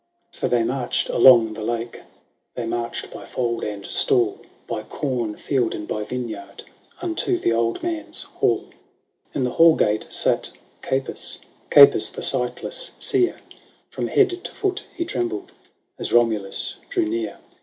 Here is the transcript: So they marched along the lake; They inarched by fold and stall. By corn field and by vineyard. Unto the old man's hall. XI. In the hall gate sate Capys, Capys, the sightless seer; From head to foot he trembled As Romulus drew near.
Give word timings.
So 0.31 0.47
they 0.47 0.63
marched 0.63 1.09
along 1.09 1.53
the 1.53 1.61
lake; 1.61 1.99
They 2.55 2.63
inarched 2.63 3.11
by 3.13 3.23
fold 3.25 3.63
and 3.63 3.85
stall. 3.85 4.41
By 4.65 4.81
corn 4.81 5.35
field 5.35 5.75
and 5.75 5.87
by 5.87 6.03
vineyard. 6.05 6.63
Unto 7.03 7.37
the 7.37 7.53
old 7.53 7.83
man's 7.83 8.23
hall. 8.23 8.63
XI. 8.63 8.73
In 9.35 9.43
the 9.43 9.51
hall 9.51 9.75
gate 9.75 10.11
sate 10.11 10.49
Capys, 10.81 11.37
Capys, 11.69 12.09
the 12.09 12.23
sightless 12.23 12.93
seer; 12.97 13.39
From 13.91 14.07
head 14.07 14.43
to 14.43 14.51
foot 14.53 14.81
he 14.91 15.05
trembled 15.05 15.51
As 15.99 16.11
Romulus 16.11 16.77
drew 16.89 17.05
near. 17.05 17.37